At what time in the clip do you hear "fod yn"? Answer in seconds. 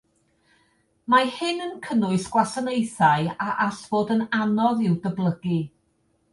3.93-4.27